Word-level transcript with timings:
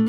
Tudo 0.00 0.08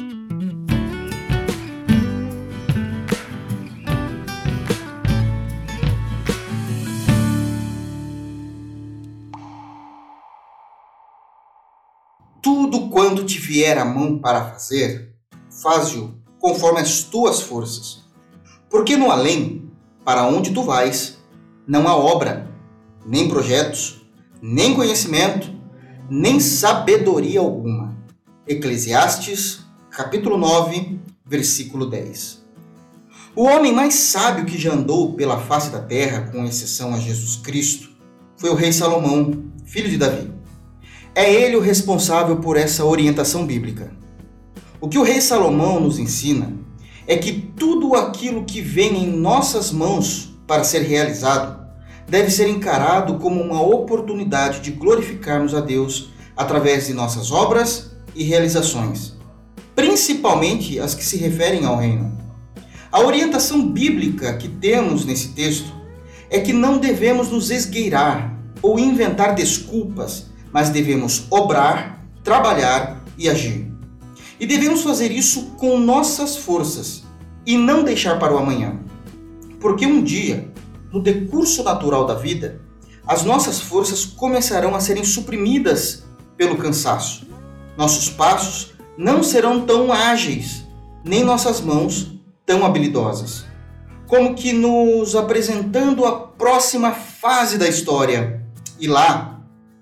quanto 12.89 13.25
te 13.25 13.37
vier 13.37 13.77
a 13.77 13.83
mão 13.83 14.17
para 14.17 14.51
fazer, 14.51 15.13
faze-o 15.61 16.15
conforme 16.39 16.79
as 16.79 17.03
tuas 17.03 17.41
forças. 17.41 18.05
Porque 18.69 18.95
no 18.95 19.11
além, 19.11 19.69
para 20.05 20.25
onde 20.25 20.51
tu 20.51 20.63
vais, 20.63 21.17
não 21.67 21.85
há 21.87 21.95
obra, 21.95 22.49
nem 23.05 23.27
projetos, 23.27 24.01
nem 24.41 24.73
conhecimento, 24.73 25.53
nem 26.09 26.39
sabedoria 26.39 27.41
alguma. 27.41 27.97
Eclesiastes, 28.47 29.60
capítulo 29.91 30.37
9, 30.37 30.99
versículo 31.25 31.85
10. 31.85 32.41
O 33.35 33.43
homem 33.43 33.73
mais 33.73 33.93
sábio 33.93 34.45
que 34.45 34.57
já 34.57 34.71
andou 34.71 35.13
pela 35.13 35.37
face 35.37 35.69
da 35.69 35.79
terra, 35.79 36.29
com 36.31 36.45
exceção 36.45 36.93
a 36.93 36.97
Jesus 36.97 37.35
Cristo, 37.35 37.89
foi 38.37 38.49
o 38.49 38.55
rei 38.55 38.71
Salomão, 38.71 39.51
filho 39.65 39.89
de 39.89 39.97
Davi. 39.97 40.31
É 41.13 41.31
ele 41.31 41.57
o 41.57 41.61
responsável 41.61 42.37
por 42.37 42.55
essa 42.55 42.85
orientação 42.85 43.45
bíblica. 43.45 43.91
O 44.79 44.87
que 44.87 44.97
o 44.97 45.03
rei 45.03 45.19
Salomão 45.19 45.81
nos 45.81 45.99
ensina 45.99 46.53
é 47.05 47.17
que 47.17 47.33
tudo 47.33 47.93
aquilo 47.93 48.45
que 48.45 48.61
vem 48.61 49.03
em 49.03 49.11
nossas 49.11 49.71
mãos 49.71 50.33
para 50.47 50.63
ser 50.63 50.83
realizado 50.83 51.59
deve 52.07 52.31
ser 52.31 52.47
encarado 52.47 53.15
como 53.15 53.41
uma 53.41 53.61
oportunidade 53.61 54.61
de 54.61 54.71
glorificarmos 54.71 55.53
a 55.53 55.59
Deus 55.59 56.11
através 56.35 56.87
de 56.87 56.93
nossas 56.93 57.29
obras 57.29 57.91
e 58.15 58.23
realizações, 58.23 59.20
principalmente 59.75 60.79
as 60.79 60.95
que 60.95 61.03
se 61.03 61.17
referem 61.17 61.65
ao 61.65 61.77
reino. 61.77 62.17
A 62.91 62.99
orientação 63.01 63.67
bíblica 63.69 64.33
que 64.37 64.47
temos 64.47 65.05
nesse 65.05 65.29
texto 65.29 65.71
é 66.29 66.39
que 66.39 66.53
não 66.53 66.77
devemos 66.77 67.29
nos 67.29 67.49
esgueirar 67.51 68.37
ou 68.61 68.79
inventar 68.79 69.33
desculpas 69.33 70.31
mas 70.51 70.69
devemos 70.69 71.25
obrar, 71.29 72.03
trabalhar 72.23 73.03
e 73.17 73.29
agir. 73.29 73.71
E 74.39 74.45
devemos 74.45 74.81
fazer 74.81 75.11
isso 75.11 75.51
com 75.57 75.79
nossas 75.79 76.35
forças 76.35 77.03
e 77.45 77.57
não 77.57 77.83
deixar 77.83 78.19
para 78.19 78.33
o 78.33 78.37
amanhã. 78.37 78.79
Porque 79.59 79.85
um 79.85 80.03
dia, 80.03 80.51
no 80.91 81.01
decurso 81.01 81.63
natural 81.63 82.05
da 82.05 82.15
vida, 82.15 82.61
as 83.05 83.23
nossas 83.23 83.59
forças 83.59 84.03
começarão 84.03 84.75
a 84.75 84.79
serem 84.79 85.03
suprimidas 85.03 86.03
pelo 86.35 86.57
cansaço. 86.57 87.27
Nossos 87.77 88.09
passos 88.09 88.73
não 88.97 89.23
serão 89.23 89.65
tão 89.65 89.91
ágeis, 89.91 90.65
nem 91.03 91.23
nossas 91.23 91.61
mãos 91.61 92.11
tão 92.45 92.65
habilidosas. 92.65 93.45
Como 94.07 94.35
que 94.35 94.51
nos 94.53 95.15
apresentando 95.15 96.05
a 96.05 96.19
próxima 96.19 96.91
fase 96.91 97.57
da 97.57 97.67
história. 97.67 98.45
E 98.79 98.87
lá, 98.87 99.31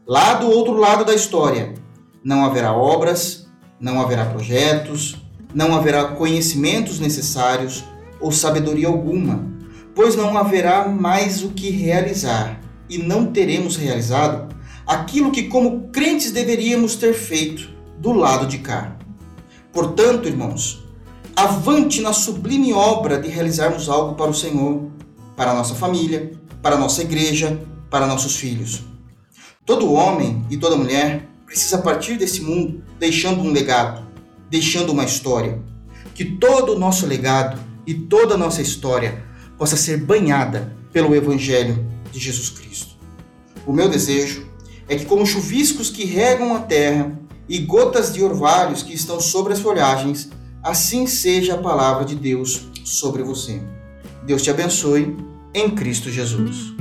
Lá 0.09 0.33
do 0.33 0.49
outro 0.49 0.73
lado 0.73 1.05
da 1.05 1.13
história, 1.13 1.75
não 2.23 2.43
haverá 2.43 2.73
obras, 2.73 3.45
não 3.79 4.01
haverá 4.01 4.25
projetos, 4.25 5.17
não 5.53 5.75
haverá 5.75 6.03
conhecimentos 6.05 6.99
necessários 6.99 7.83
ou 8.19 8.31
sabedoria 8.31 8.87
alguma, 8.87 9.47
pois 9.93 10.15
não 10.15 10.35
haverá 10.35 10.87
mais 10.87 11.43
o 11.43 11.49
que 11.49 11.69
realizar 11.69 12.59
e 12.89 12.97
não 12.97 13.27
teremos 13.27 13.75
realizado 13.75 14.51
aquilo 14.87 15.29
que, 15.29 15.43
como 15.43 15.89
crentes, 15.89 16.31
deveríamos 16.31 16.95
ter 16.95 17.13
feito 17.13 17.69
do 17.99 18.13
lado 18.13 18.47
de 18.47 18.59
cá. 18.59 18.97
Portanto, 19.73 20.27
irmãos, 20.27 20.83
avante 21.35 22.01
na 22.01 22.13
sublime 22.13 22.73
obra 22.73 23.19
de 23.19 23.27
realizarmos 23.27 23.89
algo 23.89 24.15
para 24.15 24.31
o 24.31 24.33
Senhor, 24.33 24.89
para 25.35 25.51
a 25.51 25.53
nossa 25.53 25.75
família, 25.75 26.31
para 26.61 26.75
a 26.75 26.79
nossa 26.79 27.01
igreja, 27.01 27.61
para 27.89 28.07
nossos 28.07 28.37
filhos. 28.37 28.83
Todo 29.65 29.91
homem 29.91 30.45
e 30.49 30.57
toda 30.57 30.77
mulher 30.77 31.27
precisa 31.45 31.77
partir 31.79 32.17
desse 32.17 32.41
mundo 32.41 32.83
deixando 32.97 33.41
um 33.41 33.51
legado, 33.51 34.07
deixando 34.49 34.91
uma 34.91 35.03
história. 35.03 35.61
Que 36.15 36.25
todo 36.25 36.75
o 36.75 36.79
nosso 36.79 37.05
legado 37.05 37.59
e 37.85 37.93
toda 37.93 38.35
a 38.35 38.37
nossa 38.37 38.61
história 38.61 39.23
possa 39.57 39.75
ser 39.75 39.97
banhada 39.97 40.75
pelo 40.91 41.15
Evangelho 41.15 41.85
de 42.11 42.19
Jesus 42.19 42.49
Cristo. 42.49 42.95
O 43.65 43.73
meu 43.73 43.89
desejo 43.89 44.47
é 44.87 44.95
que, 44.95 45.05
como 45.05 45.25
chuviscos 45.25 45.89
que 45.89 46.05
regam 46.05 46.55
a 46.55 46.59
terra 46.59 47.19
e 47.49 47.57
gotas 47.57 48.13
de 48.13 48.23
orvalhos 48.23 48.83
que 48.83 48.93
estão 48.93 49.19
sobre 49.19 49.51
as 49.51 49.59
folhagens, 49.59 50.29
assim 50.63 51.07
seja 51.07 51.55
a 51.55 51.57
palavra 51.57 52.05
de 52.05 52.15
Deus 52.15 52.69
sobre 52.85 53.23
você. 53.23 53.59
Deus 54.23 54.43
te 54.43 54.51
abençoe 54.51 55.17
em 55.53 55.71
Cristo 55.71 56.11
Jesus. 56.11 56.75